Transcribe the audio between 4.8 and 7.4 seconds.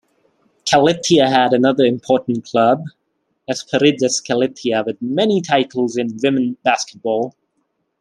with many titles in women basketball.